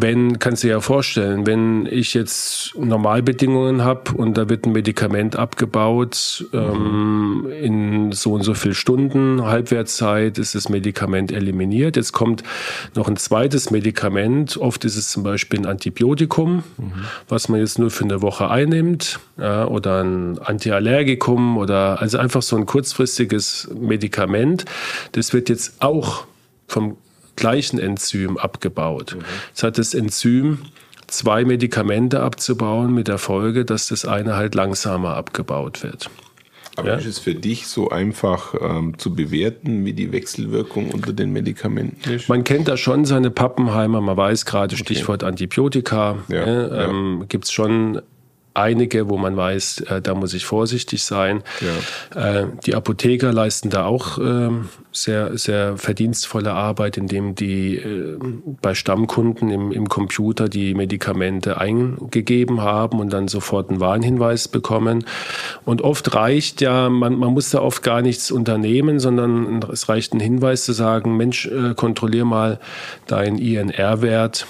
[0.00, 4.72] wenn, kannst du dir ja vorstellen, wenn ich jetzt Normalbedingungen habe und da wird ein
[4.72, 11.96] Medikament abgebaut, ähm, in so und so viel Stunden Halbwertszeit ist das Medikament eliminiert.
[11.96, 12.42] Jetzt kommt
[12.94, 14.56] noch ein zweites Medikament.
[14.56, 16.92] Oft ist es zum Beispiel ein Antibiotikum, mhm.
[17.28, 22.42] was man jetzt nur für eine Woche einnimmt, ja, oder ein Antiallergikum oder also einfach
[22.42, 24.64] so ein kurzfristiges Medikament.
[25.12, 26.24] Das wird jetzt auch
[26.66, 26.96] vom
[27.36, 29.16] gleichen Enzym abgebaut.
[29.16, 29.24] Mhm.
[29.48, 30.58] Jetzt hat das Enzym
[31.06, 36.10] zwei Medikamente abzubauen mit der Folge, dass das eine halt langsamer abgebaut wird.
[36.76, 36.94] Aber ja?
[36.94, 42.10] ist es für dich so einfach ähm, zu bewerten, wie die Wechselwirkung unter den Medikamenten
[42.10, 42.30] ist?
[42.30, 45.30] Man kennt da schon seine Pappenheimer, man weiß gerade, Stichwort okay.
[45.30, 48.00] Antibiotika, ja, ja, ähm, gibt es schon
[48.54, 51.42] einige, wo man weiß, äh, da muss ich vorsichtig sein.
[52.14, 52.40] Ja.
[52.40, 54.50] Äh, die Apotheker leisten da auch äh,
[54.92, 58.18] sehr, sehr verdienstvolle Arbeit, indem die äh,
[58.60, 65.04] bei Stammkunden im, im Computer die Medikamente eingegeben haben und dann sofort einen Warnhinweis bekommen.
[65.64, 70.12] Und oft reicht ja, man, man muss da oft gar nichts unternehmen, sondern es reicht
[70.14, 72.60] ein Hinweis zu sagen, Mensch, kontrollier mal
[73.06, 74.46] deinen INR-Wert.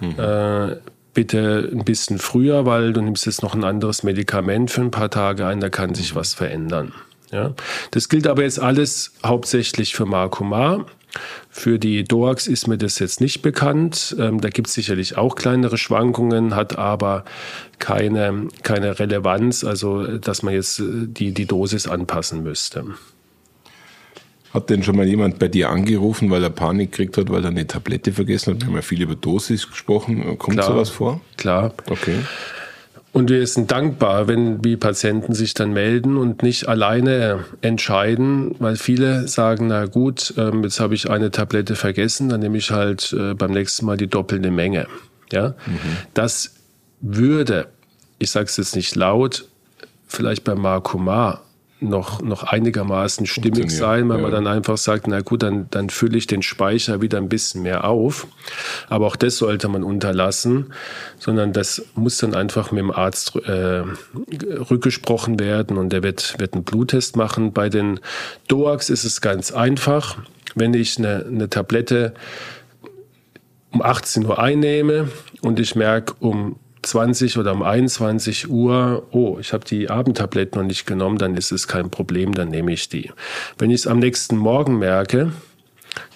[0.00, 0.76] Mhm, mh äh,
[1.14, 5.10] bitte ein bisschen früher, weil du nimmst jetzt noch ein anderes Medikament für ein paar
[5.10, 6.92] Tage ein, da kann sich was verändern.
[7.30, 7.54] Ja?
[7.92, 10.86] Das gilt aber jetzt alles hauptsächlich für Marcomar.
[11.48, 14.16] Für die DOAX ist mir das jetzt nicht bekannt.
[14.18, 17.24] Ähm, da gibt es sicherlich auch kleinere Schwankungen, hat aber
[17.78, 22.84] keine, keine Relevanz, also dass man jetzt äh, die, die Dosis anpassen müsste.
[24.54, 27.50] Hat denn schon mal jemand bei dir angerufen, weil er Panik gekriegt hat, weil er
[27.50, 28.60] eine Tablette vergessen hat?
[28.60, 30.38] Wir haben ja viel über Dosis gesprochen.
[30.38, 31.20] Kommt Klar, sowas vor?
[31.36, 31.74] Klar.
[31.90, 32.14] Okay.
[33.14, 38.74] Und wir sind dankbar, wenn die Patienten sich dann melden und nicht alleine entscheiden, weil
[38.74, 43.12] viele sagen, na gut, ähm, jetzt habe ich eine Tablette vergessen, dann nehme ich halt
[43.12, 44.88] äh, beim nächsten Mal die doppelte Menge.
[45.30, 45.78] Ja, mhm.
[46.14, 46.54] das
[47.00, 47.68] würde,
[48.18, 49.46] ich sage es jetzt nicht laut,
[50.08, 51.43] vielleicht bei Marcomar
[51.88, 54.22] noch, noch einigermaßen stimmig sein, weil ja.
[54.22, 57.62] man dann einfach sagt, na gut, dann, dann fülle ich den Speicher wieder ein bisschen
[57.62, 58.26] mehr auf.
[58.88, 60.72] Aber auch das sollte man unterlassen,
[61.18, 63.82] sondern das muss dann einfach mit dem Arzt äh,
[64.70, 67.52] rückgesprochen werden und der wird, wird einen Bluttest machen.
[67.52, 68.00] Bei den
[68.48, 70.18] DOAX ist es ganz einfach.
[70.54, 72.14] Wenn ich eine, eine Tablette
[73.72, 75.08] um 18 Uhr einnehme
[75.42, 80.66] und ich merke um 20 oder um 21 Uhr, oh, ich habe die Abendtabletten noch
[80.66, 83.10] nicht genommen, dann ist es kein Problem, dann nehme ich die.
[83.58, 85.32] Wenn ich es am nächsten Morgen merke,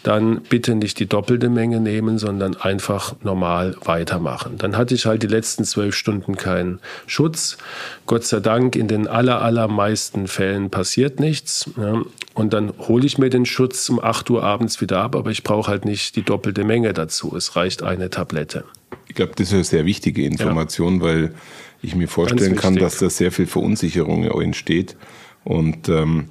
[0.03, 4.59] dann bitte nicht die doppelte Menge nehmen, sondern einfach normal weitermachen.
[4.59, 7.59] Dann hatte ich halt die letzten zwölf Stunden keinen Schutz.
[8.07, 11.71] Gott sei Dank, in den aller, allermeisten Fällen passiert nichts.
[11.77, 12.03] Ja.
[12.35, 15.43] Und dann hole ich mir den Schutz um 8 Uhr abends wieder ab, aber ich
[15.43, 17.35] brauche halt nicht die doppelte Menge dazu.
[17.37, 18.65] Es reicht eine Tablette.
[19.09, 21.03] Ich glaube, das ist eine sehr wichtige Information, ja.
[21.03, 21.35] weil
[21.83, 24.97] ich mir vorstellen kann, dass da sehr viel Verunsicherung entsteht.
[25.45, 26.29] Und ähm,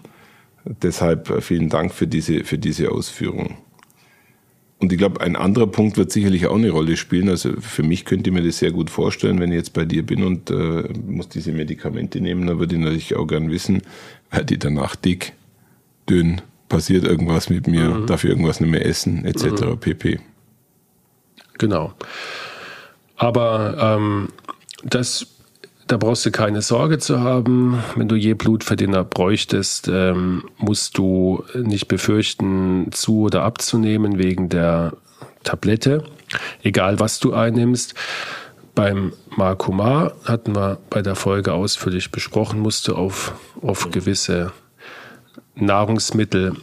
[0.82, 3.58] deshalb äh, vielen Dank für diese, für diese Ausführung.
[4.80, 7.30] Und ich glaube, ein anderer Punkt wird sicherlich auch eine Rolle spielen.
[7.30, 10.06] Also für mich könnte ich mir das sehr gut vorstellen, wenn ich jetzt bei dir
[10.06, 13.82] bin und äh, muss diese Medikamente nehmen, dann würde ich natürlich auch gern wissen,
[14.30, 15.34] werde ich danach dick,
[16.08, 18.06] dünn, passiert irgendwas mit mir, mhm.
[18.06, 19.46] darf ich irgendwas nicht mehr essen, etc.
[19.66, 19.80] Mhm.
[19.80, 20.20] pp.
[21.58, 21.94] Genau.
[23.16, 24.30] Aber ähm,
[24.84, 25.26] das,
[25.88, 27.82] da brauchst du keine Sorge zu haben.
[27.96, 34.94] Wenn du je Blutverdiener bräuchtest, ähm, musst du nicht befürchten, zu oder abzunehmen wegen der
[35.44, 36.04] Tablette,
[36.62, 37.96] egal was du einnimmst.
[38.76, 44.52] Beim Marcomar hatten wir bei der Folge ausführlich besprochen, musst du auf, auf gewisse
[45.56, 46.58] Nahrungsmittel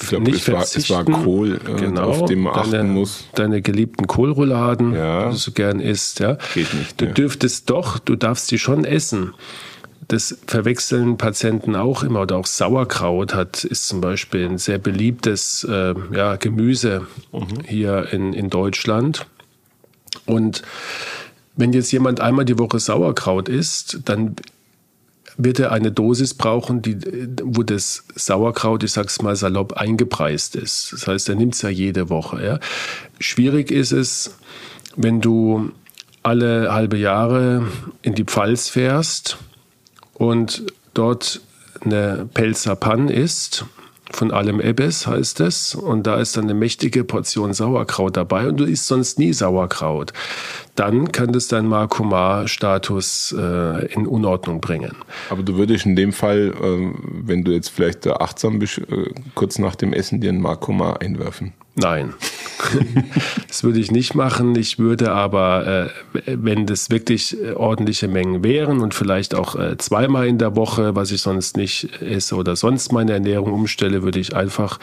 [0.00, 3.24] ich glaube, es war, es war Kohl, äh, genau, auf dem man achten deine, muss.
[3.34, 5.24] Deine geliebten Kohlrouladen, ja.
[5.26, 6.20] die du so gern isst.
[6.20, 6.38] Ja.
[6.54, 7.00] Geht nicht.
[7.00, 7.14] Du mehr.
[7.14, 9.34] dürftest doch, du darfst die schon essen.
[10.06, 15.64] Das verwechseln Patienten auch immer oder auch Sauerkraut hat ist zum Beispiel ein sehr beliebtes
[15.64, 17.46] äh, ja, Gemüse mhm.
[17.66, 19.26] hier in, in Deutschland.
[20.24, 20.62] Und
[21.56, 24.36] wenn jetzt jemand einmal die Woche Sauerkraut isst, dann
[25.38, 26.98] wird er eine Dosis brauchen, die,
[27.42, 30.92] wo das Sauerkraut, ich sag's mal salopp, eingepreist ist.
[30.92, 32.44] Das heißt, er nimmt es ja jede Woche.
[32.44, 32.58] Ja.
[33.20, 34.36] Schwierig ist es,
[34.96, 35.70] wenn du
[36.24, 37.68] alle halbe Jahre
[38.02, 39.38] in die Pfalz fährst
[40.12, 41.40] und dort
[41.84, 43.64] eine Pelzer Pan isst
[44.10, 45.74] von allem Ebbes heißt es.
[45.74, 50.12] Und da ist dann eine mächtige Portion Sauerkraut dabei und du isst sonst nie Sauerkraut.
[50.74, 54.96] Dann kann das deinen Markomar-Status äh, in Unordnung bringen.
[55.30, 56.92] Aber du würdest in dem Fall, äh,
[57.26, 61.52] wenn du jetzt vielleicht achtsam bist, äh, kurz nach dem Essen dir ein Markomar einwerfen.
[61.74, 62.14] Nein.
[63.48, 64.54] das würde ich nicht machen.
[64.56, 69.76] Ich würde aber, äh, wenn das wirklich äh, ordentliche Mengen wären und vielleicht auch äh,
[69.78, 74.18] zweimal in der Woche, was ich sonst nicht esse oder sonst meine Ernährung umstelle, würde
[74.18, 74.78] ich einfach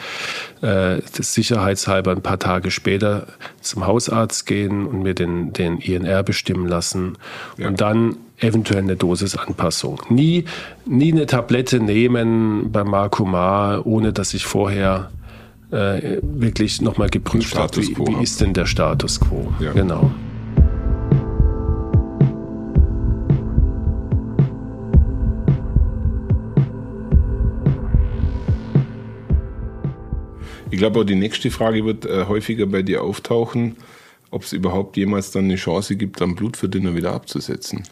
[0.62, 3.26] äh, das sicherheitshalber ein paar Tage später
[3.60, 7.18] zum Hausarzt gehen und mir den, den INR bestimmen lassen
[7.58, 7.68] ja.
[7.68, 10.02] und dann eventuell eine Dosisanpassung.
[10.10, 10.44] Nie,
[10.84, 15.10] nie eine Tablette nehmen beim Marcomar, ohne dass ich vorher
[15.70, 19.52] äh, wirklich nochmal geprüft habe, wie, wie ist denn der Status quo.
[19.60, 19.72] Ja.
[19.72, 20.12] Genau.
[30.70, 33.76] Ich glaube auch die nächste Frage wird äh, häufiger bei dir auftauchen,
[34.30, 37.84] ob es überhaupt jemals dann eine Chance gibt, am Blutverdünner wieder abzusetzen.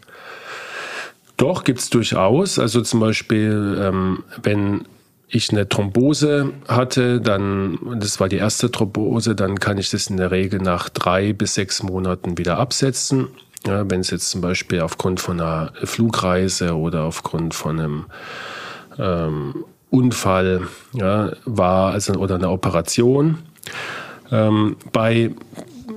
[1.37, 2.59] Doch, gibt es durchaus.
[2.59, 4.85] Also zum Beispiel, ähm, wenn
[5.27, 10.17] ich eine Thrombose hatte, dann, das war die erste Thrombose, dann kann ich das in
[10.17, 13.27] der Regel nach drei bis sechs Monaten wieder absetzen.
[13.65, 18.05] Ja, wenn es jetzt zum Beispiel aufgrund von einer Flugreise oder aufgrund von einem
[18.99, 23.39] ähm, Unfall ja, war, also oder einer Operation.
[24.31, 25.31] Ähm, bei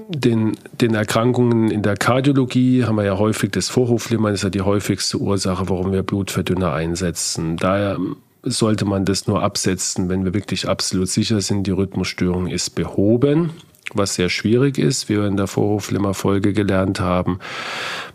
[0.08, 4.50] den, den Erkrankungen in der Kardiologie haben wir ja häufig das Vorhofflimmern, das ist ja
[4.50, 7.58] die häufigste Ursache, warum wir Blutverdünner einsetzen.
[7.58, 7.98] Daher
[8.42, 13.50] sollte man das nur absetzen, wenn wir wirklich absolut sicher sind, die Rhythmusstörung ist behoben,
[13.94, 17.38] was sehr schwierig ist, wie wir in der Vorhofflimmer-Folge gelernt haben.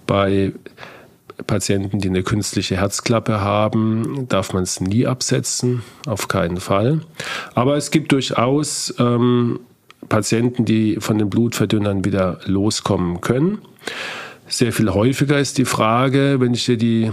[0.06, 0.54] Bei
[1.48, 7.02] Patienten, die eine künstliche Herzklappe haben, darf man es nie absetzen, auf keinen Fall.
[7.56, 9.60] Aber es gibt durchaus ähm,
[10.10, 13.60] Patienten, die von den Blutverdünnern wieder loskommen können.
[14.54, 17.12] Sehr viel häufiger ist die Frage, wenn ich dir die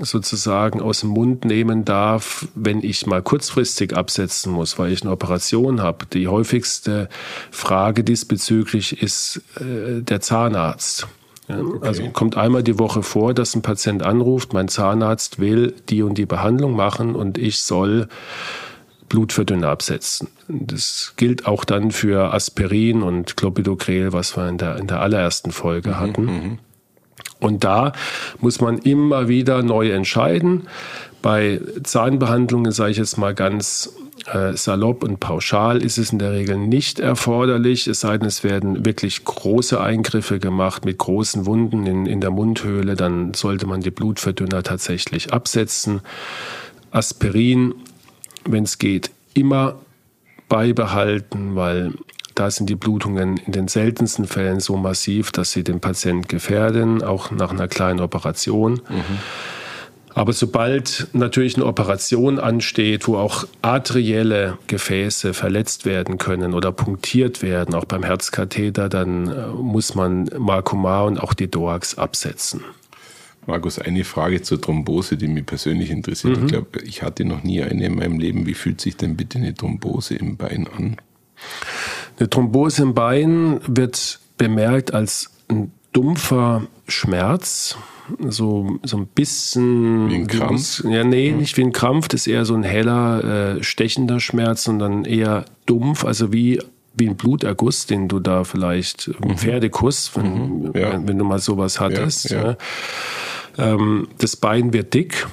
[0.00, 5.12] sozusagen aus dem Mund nehmen darf, wenn ich mal kurzfristig absetzen muss, weil ich eine
[5.12, 6.06] Operation habe.
[6.06, 7.08] Die häufigste
[7.52, 11.06] Frage diesbezüglich ist äh, der Zahnarzt.
[11.46, 11.86] Okay.
[11.86, 16.18] Also kommt einmal die Woche vor, dass ein Patient anruft, mein Zahnarzt will die und
[16.18, 18.08] die Behandlung machen und ich soll
[19.08, 20.26] Blutverdünner absetzen.
[20.48, 25.52] Das gilt auch dann für Aspirin und Clopidogrel, was wir in der, in der allerersten
[25.52, 26.58] Folge mhm, hatten.
[27.40, 27.92] Und da
[28.40, 30.68] muss man immer wieder neu entscheiden.
[31.22, 33.92] Bei Zahnbehandlungen, sage ich jetzt mal ganz
[34.26, 38.44] äh, salopp und pauschal, ist es in der Regel nicht erforderlich, es sei denn, es
[38.44, 43.80] werden wirklich große Eingriffe gemacht mit großen Wunden in, in der Mundhöhle, dann sollte man
[43.80, 46.00] die Blutverdünner tatsächlich absetzen.
[46.90, 47.74] Aspirin,
[48.44, 49.76] wenn es geht, immer
[50.48, 51.92] beibehalten, weil
[52.40, 57.02] da sind die Blutungen in den seltensten Fällen so massiv, dass sie den Patienten gefährden,
[57.02, 58.80] auch nach einer kleinen Operation.
[58.88, 59.18] Mhm.
[60.14, 67.42] Aber sobald natürlich eine Operation ansteht, wo auch arterielle Gefäße verletzt werden können oder punktiert
[67.42, 72.62] werden, auch beim Herzkatheter, dann äh, muss man Marcomar und auch die DOAX absetzen.
[73.46, 76.38] Markus, eine Frage zur Thrombose, die mich persönlich interessiert.
[76.38, 76.46] Mhm.
[76.46, 78.46] Ich glaube, ich hatte noch nie eine in meinem Leben.
[78.46, 80.96] Wie fühlt sich denn bitte eine Thrombose im Bein an?
[82.20, 87.76] Eine Thrombose im Bein wird bemerkt als ein dumpfer Schmerz,
[88.28, 90.10] so, so ein bisschen.
[90.10, 90.84] Wie ein Krampf?
[90.84, 94.64] Ja, nee, nicht wie ein Krampf, das ist eher so ein heller, äh, stechender Schmerz,
[94.64, 96.60] sondern eher dumpf, also wie
[96.92, 99.38] wie ein Bluterguss, den du da vielleicht, mhm.
[99.38, 100.72] Pferdekuss, wenn, mhm.
[100.74, 100.92] ja.
[100.92, 102.30] wenn, wenn, du mal sowas hattest.
[102.30, 102.56] Ja,
[103.56, 103.72] ja.
[103.72, 105.26] Ähm, das Bein wird dick,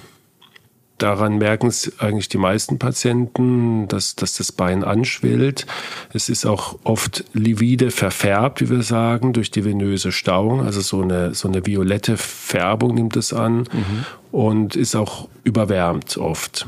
[0.98, 5.68] Daran merken es eigentlich die meisten Patienten, dass, dass das Bein anschwillt.
[6.12, 10.62] Es ist auch oft livide verfärbt, wie wir sagen, durch die venöse Stauung.
[10.62, 14.06] Also so eine, so eine violette Färbung nimmt es an mhm.
[14.32, 16.68] und ist auch überwärmt oft.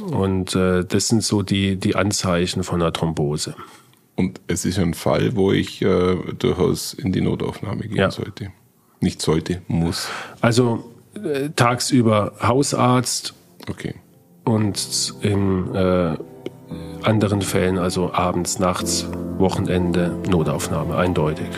[0.00, 3.54] Und äh, das sind so die, die Anzeichen von einer Thrombose.
[4.16, 8.10] Und es ist ein Fall, wo ich äh, durchaus in die Notaufnahme gehen ja.
[8.10, 8.52] sollte.
[9.00, 10.08] Nicht sollte, muss.
[10.40, 10.84] Also
[11.14, 13.34] äh, tagsüber Hausarzt,
[13.68, 13.94] Okay.
[14.44, 16.16] Und in äh,
[17.02, 19.06] anderen Fällen, also abends, nachts,
[19.38, 21.48] Wochenende, Notaufnahme, eindeutig.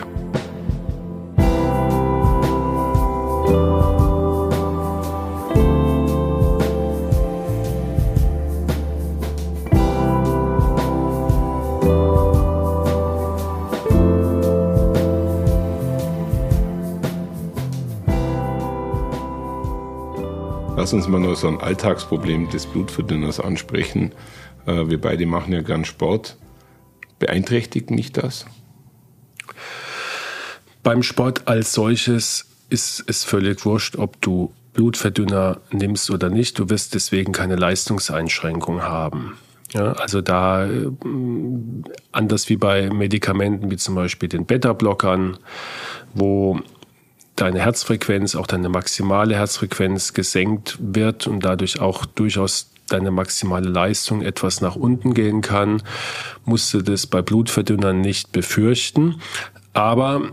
[20.86, 24.12] Lass uns mal noch so ein Alltagsproblem des Blutverdünners ansprechen.
[24.66, 26.36] Äh, wir beide machen ja gern Sport.
[27.18, 28.46] Beeinträchtigt mich das?
[30.84, 36.56] Beim Sport als solches ist es völlig wurscht, ob du Blutverdünner nimmst oder nicht.
[36.56, 39.36] Du wirst deswegen keine Leistungseinschränkung haben.
[39.72, 40.88] Ja, also da äh,
[42.12, 45.36] anders wie bei Medikamenten wie zum Beispiel den Beta-Blockern,
[46.14, 46.60] wo
[47.36, 54.22] deine Herzfrequenz, auch deine maximale Herzfrequenz gesenkt wird und dadurch auch durchaus deine maximale Leistung
[54.22, 55.82] etwas nach unten gehen kann,
[56.44, 59.20] musst du das bei Blutverdünnern nicht befürchten.
[59.72, 60.32] Aber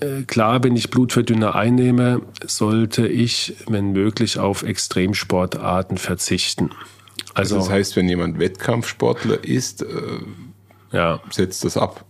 [0.00, 6.70] äh, klar, wenn ich Blutverdünner einnehme, sollte ich, wenn möglich, auf Extremsportarten verzichten.
[7.34, 9.86] Also, also das heißt, wenn jemand Wettkampfsportler ist, äh,
[10.92, 11.20] ja.
[11.30, 12.04] setzt das ab.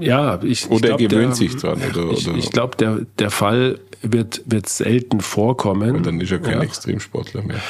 [0.00, 1.80] Ja, ich, oder ich glaub, gewöhnt der, sich dran.
[1.90, 5.96] Oder, ich, ich glaube, der, der Fall wird, wird selten vorkommen.
[5.96, 6.62] Und dann ist er kein ja.
[6.62, 7.60] Extremsportler mehr.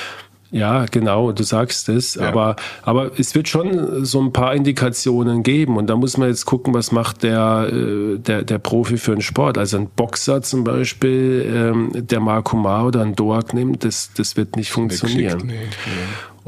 [0.51, 2.15] Ja, genau, du sagst es.
[2.15, 2.29] Ja.
[2.29, 5.77] Aber, aber es wird schon so ein paar Indikationen geben.
[5.77, 9.21] Und da muss man jetzt gucken, was macht der, äh, der, der Profi für einen
[9.21, 9.59] Sport.
[9.59, 14.37] Also ein Boxer zum Beispiel, ähm, der Marco Ma oder ein Doak nimmt, das, das
[14.37, 15.43] wird nicht funktionieren.
[15.45, 15.59] Nee, nee.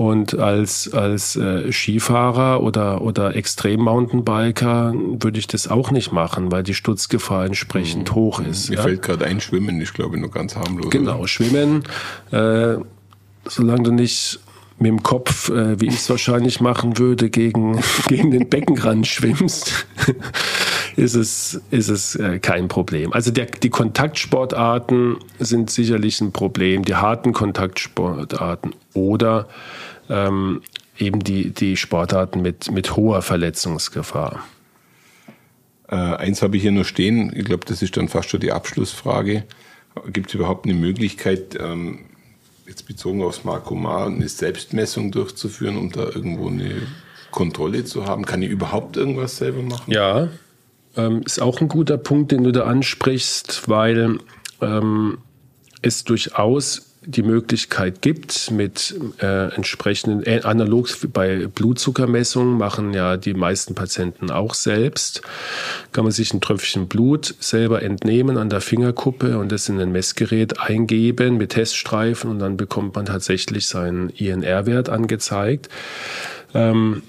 [0.00, 6.62] Und als, als äh, Skifahrer oder, oder Extrem-Mountainbiker würde ich das auch nicht machen, weil
[6.62, 8.14] die Stutzgefahr entsprechend mhm.
[8.14, 8.70] hoch ist.
[8.70, 8.82] Mir ja?
[8.82, 10.88] fällt gerade ein, Schwimmen ist, glaube ich, nur ganz harmlos.
[10.88, 11.28] Genau, oder?
[11.28, 11.82] Schwimmen,
[12.30, 12.76] äh,
[13.44, 14.40] solange du nicht
[14.78, 19.86] mit dem Kopf, äh, wie ich es wahrscheinlich machen würde, gegen, gegen den Beckenrand schwimmst,
[20.96, 23.12] ist es, ist es äh, kein Problem.
[23.12, 29.46] Also der, die Kontaktsportarten sind sicherlich ein Problem, die harten Kontaktsportarten oder
[30.10, 30.62] ähm,
[30.98, 34.44] eben die, die Sportarten mit, mit hoher Verletzungsgefahr.
[35.88, 38.52] Äh, eins habe ich hier nur stehen, ich glaube, das ist dann fast schon die
[38.52, 39.44] Abschlussfrage.
[40.12, 42.00] Gibt es überhaupt eine Möglichkeit, ähm,
[42.66, 46.82] jetzt bezogen aufs Markomar, eine Selbstmessung durchzuführen, um da irgendwo eine
[47.30, 48.24] Kontrolle zu haben?
[48.24, 49.92] Kann ich überhaupt irgendwas selber machen?
[49.92, 50.28] Ja,
[50.96, 54.18] ähm, ist auch ein guter Punkt, den du da ansprichst, weil
[54.60, 55.18] ähm,
[55.82, 63.32] es durchaus die Möglichkeit gibt, mit äh, entsprechenden, äh, analog bei Blutzuckermessungen machen ja die
[63.32, 65.22] meisten Patienten auch selbst,
[65.92, 69.92] kann man sich ein Tröpfchen Blut selber entnehmen an der Fingerkuppe und das in ein
[69.92, 75.70] Messgerät eingeben mit Teststreifen und dann bekommt man tatsächlich seinen INR-Wert angezeigt.
[76.52, 77.02] Ähm,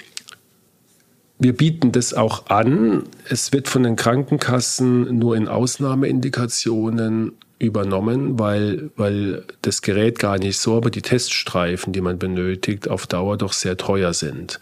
[1.37, 3.03] wir bieten das auch an.
[3.27, 10.57] Es wird von den Krankenkassen nur in Ausnahmeindikationen übernommen, weil, weil das Gerät gar nicht
[10.57, 14.59] so, aber die Teststreifen, die man benötigt, auf Dauer doch sehr teuer sind.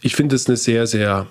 [0.00, 1.26] Ich finde es eine sehr, sehr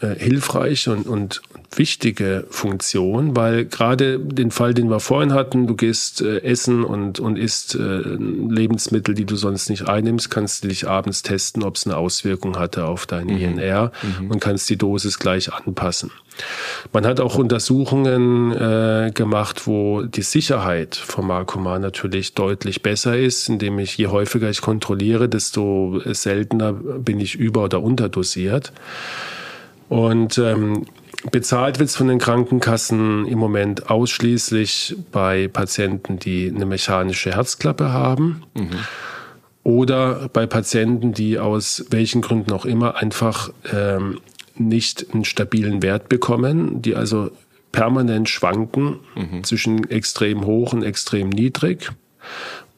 [0.00, 1.42] äh, hilfreiche und, und
[1.74, 7.18] wichtige Funktion, weil gerade den Fall, den wir vorhin hatten, du gehst äh, essen und,
[7.18, 11.76] und isst äh, Lebensmittel, die du sonst nicht einnimmst, kannst du dich abends testen, ob
[11.76, 13.38] es eine Auswirkung hatte auf dein mhm.
[13.38, 14.30] INR mhm.
[14.30, 16.10] und kannst die Dosis gleich anpassen.
[16.92, 23.48] Man hat auch Untersuchungen äh, gemacht, wo die Sicherheit vom Markoman natürlich deutlich besser ist,
[23.48, 28.72] indem ich je häufiger ich kontrolliere, desto seltener bin ich über- oder unterdosiert.
[29.88, 30.86] Und ähm,
[31.30, 37.92] bezahlt wird es von den Krankenkassen im Moment ausschließlich bei Patienten, die eine mechanische Herzklappe
[37.92, 38.42] haben.
[38.54, 38.70] Mhm.
[39.64, 44.18] Oder bei Patienten, die aus welchen Gründen auch immer einfach ähm,
[44.68, 47.30] nicht einen stabilen Wert bekommen, die also
[47.72, 49.44] permanent schwanken mhm.
[49.44, 51.90] zwischen extrem hoch und extrem niedrig.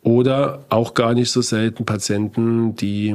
[0.03, 3.15] Oder auch gar nicht so selten Patienten, die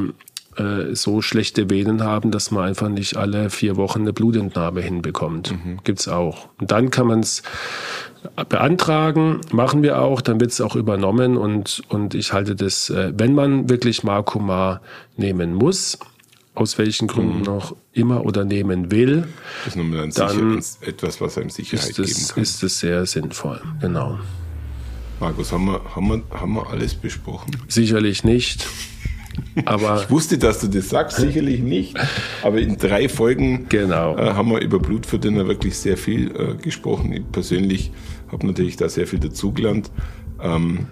[0.57, 5.51] äh, so schlechte Venen haben, dass man einfach nicht alle vier Wochen eine Blutentnahme hinbekommt.
[5.51, 5.79] Mhm.
[5.83, 6.49] Gibt's auch.
[6.59, 7.43] Und dann kann man es
[8.49, 13.13] beantragen, machen wir auch, dann wird es auch übernommen und, und ich halte das, äh,
[13.15, 14.81] wenn man wirklich Markumar
[15.15, 15.97] nehmen muss,
[16.59, 17.47] aus welchen Gründen mhm.
[17.47, 19.27] auch immer oder nehmen will,
[19.65, 22.43] das ist dann, dann etwas, was einem Sicherheit ist es, geben kann.
[22.43, 24.19] Ist es sehr sinnvoll, genau.
[25.19, 27.51] Markus, haben wir, haben, wir, haben wir alles besprochen?
[27.67, 28.67] Sicherlich nicht.
[29.65, 31.97] Aber ich wusste, dass du das sagst, sicherlich nicht.
[32.43, 34.17] Aber in drei Folgen genau.
[34.17, 37.13] äh, haben wir über Blutverdünner wirklich sehr viel äh, gesprochen.
[37.13, 37.91] Ich persönlich
[38.31, 39.91] habe natürlich da sehr viel dazugelernt.
[40.41, 40.87] Ähm,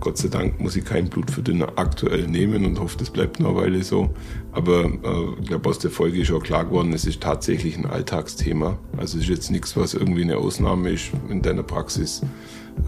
[0.00, 3.58] Gott sei Dank muss ich keinen Blutverdünner aktuell nehmen und hoffe, das bleibt noch eine
[3.58, 4.10] Weile so.
[4.52, 7.86] Aber äh, ich glaube, aus der Folge ist schon klar geworden, es ist tatsächlich ein
[7.86, 8.78] Alltagsthema.
[8.96, 12.22] Also es ist jetzt nichts, was irgendwie eine Ausnahme ist in deiner Praxis.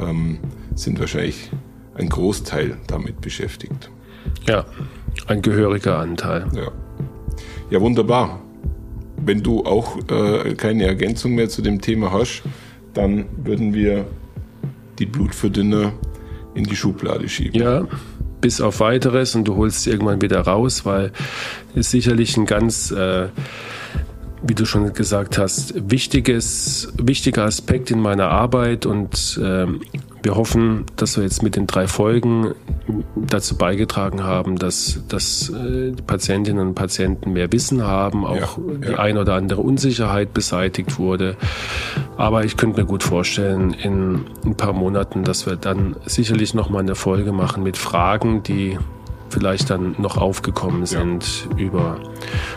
[0.00, 0.38] Ähm,
[0.74, 1.50] sind wahrscheinlich
[1.94, 3.90] ein Großteil damit beschäftigt.
[4.46, 4.64] Ja,
[5.26, 6.46] ein gehöriger Anteil.
[6.54, 6.72] Ja,
[7.70, 8.40] ja wunderbar.
[9.24, 12.42] Wenn du auch äh, keine Ergänzung mehr zu dem Thema hast,
[12.94, 14.06] dann würden wir
[14.98, 15.92] die Blutverdünner
[16.54, 17.60] in die Schublade schieben.
[17.60, 17.86] Ja,
[18.40, 21.12] bis auf weiteres und du holst es irgendwann wieder raus, weil
[21.74, 23.28] es sicherlich ein ganz, äh,
[24.42, 29.66] wie du schon gesagt hast, wichtiges, wichtiger Aspekt in meiner Arbeit und äh,
[30.22, 32.54] wir hoffen, dass wir jetzt mit den drei Folgen
[33.16, 38.88] dazu beigetragen haben, dass, dass äh, Patientinnen und Patienten mehr Wissen haben, auch ja, ja.
[38.88, 41.36] die ein oder andere Unsicherheit beseitigt wurde.
[42.16, 46.82] Aber ich könnte mir gut vorstellen, in ein paar Monaten, dass wir dann sicherlich nochmal
[46.82, 48.78] eine Folge machen mit Fragen, die
[49.32, 51.56] vielleicht dann noch aufgekommen sind ja.
[51.56, 51.98] über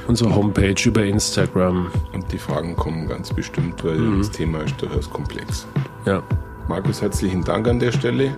[0.08, 1.88] unsere Homepage, über Instagram.
[2.14, 4.20] Und die Fragen kommen ganz bestimmt, weil mhm.
[4.20, 5.66] das Thema ist durchaus komplex.
[6.06, 6.22] Ja.
[6.68, 8.36] Markus, herzlichen Dank an der Stelle.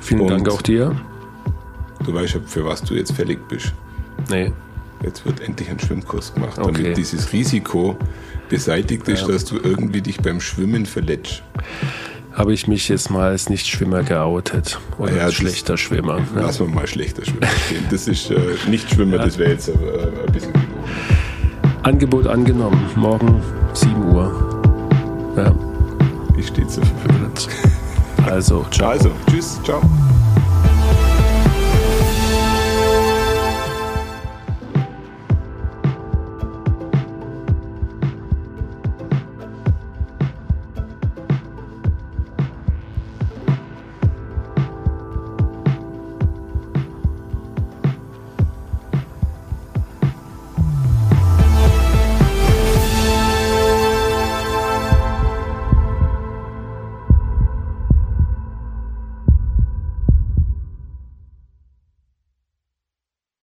[0.00, 0.96] Vielen Und Dank auch dir.
[2.04, 3.74] Du weißt ja, für was du jetzt fällig bist.
[4.30, 4.52] Nee.
[5.02, 6.72] Jetzt wird endlich ein Schwimmkurs gemacht, okay.
[6.72, 7.98] damit dieses Risiko
[8.48, 9.28] beseitigt ist, ja.
[9.28, 11.42] dass du irgendwie dich beim Schwimmen verletzt.
[12.32, 16.20] Habe ich mich jetzt mal als Nichtschwimmer geoutet oder ja, als schlechter Schwimmer.
[16.34, 16.42] Ja.
[16.42, 17.84] Lassen wir mal schlechter Schwimmer stehen.
[17.90, 18.38] Das ist äh,
[18.68, 19.24] Nichtschwimmer, ja.
[19.24, 20.66] das wäre jetzt äh, ein bisschen genug.
[21.82, 23.42] Angebot angenommen, morgen
[23.74, 25.34] 7 Uhr.
[25.36, 25.54] Ja.
[26.44, 27.32] Ich stehe zur Verfügung.
[28.26, 28.90] Also, ciao.
[28.90, 29.80] Also, tschüss, ciao.